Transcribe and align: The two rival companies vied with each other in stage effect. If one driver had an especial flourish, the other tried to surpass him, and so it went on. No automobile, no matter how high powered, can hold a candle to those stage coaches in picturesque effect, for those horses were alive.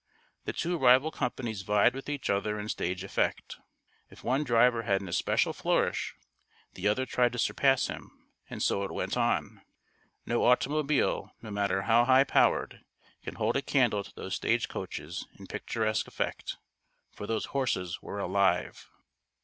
The 0.45 0.53
two 0.53 0.79
rival 0.79 1.11
companies 1.11 1.61
vied 1.61 1.93
with 1.93 2.09
each 2.09 2.27
other 2.31 2.59
in 2.59 2.69
stage 2.69 3.03
effect. 3.03 3.57
If 4.09 4.23
one 4.23 4.43
driver 4.43 4.81
had 4.81 4.99
an 4.99 5.07
especial 5.07 5.53
flourish, 5.53 6.15
the 6.73 6.87
other 6.87 7.05
tried 7.05 7.33
to 7.33 7.37
surpass 7.37 7.85
him, 7.85 8.09
and 8.49 8.63
so 8.63 8.83
it 8.83 8.89
went 8.91 9.15
on. 9.15 9.61
No 10.25 10.45
automobile, 10.45 11.35
no 11.43 11.51
matter 11.51 11.83
how 11.83 12.05
high 12.05 12.23
powered, 12.23 12.83
can 13.23 13.35
hold 13.35 13.55
a 13.55 13.61
candle 13.61 14.03
to 14.03 14.15
those 14.15 14.33
stage 14.33 14.67
coaches 14.67 15.27
in 15.37 15.45
picturesque 15.45 16.07
effect, 16.07 16.57
for 17.11 17.27
those 17.27 17.45
horses 17.53 18.01
were 18.01 18.17
alive. 18.17 18.89